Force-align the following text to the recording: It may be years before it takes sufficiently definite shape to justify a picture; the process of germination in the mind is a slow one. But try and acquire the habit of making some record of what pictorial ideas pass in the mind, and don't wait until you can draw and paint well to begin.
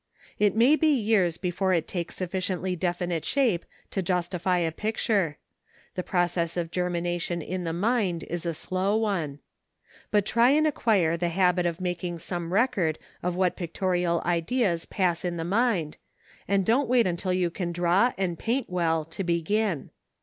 It 0.39 0.55
may 0.55 0.75
be 0.75 0.87
years 0.87 1.37
before 1.37 1.73
it 1.73 1.87
takes 1.87 2.15
sufficiently 2.15 2.75
definite 2.75 3.23
shape 3.23 3.65
to 3.91 4.01
justify 4.01 4.57
a 4.57 4.71
picture; 4.71 5.37
the 5.93 6.01
process 6.01 6.57
of 6.57 6.71
germination 6.71 7.39
in 7.43 7.65
the 7.65 7.71
mind 7.71 8.23
is 8.23 8.43
a 8.43 8.55
slow 8.55 8.97
one. 8.97 9.37
But 10.09 10.25
try 10.25 10.49
and 10.57 10.65
acquire 10.65 11.17
the 11.17 11.29
habit 11.29 11.67
of 11.67 11.79
making 11.79 12.17
some 12.17 12.51
record 12.51 12.97
of 13.21 13.35
what 13.35 13.55
pictorial 13.55 14.23
ideas 14.25 14.87
pass 14.87 15.23
in 15.23 15.37
the 15.37 15.45
mind, 15.45 15.97
and 16.47 16.65
don't 16.65 16.89
wait 16.89 17.05
until 17.05 17.31
you 17.31 17.51
can 17.51 17.71
draw 17.71 18.13
and 18.17 18.39
paint 18.39 18.71
well 18.71 19.05
to 19.05 19.23
begin. 19.23 19.91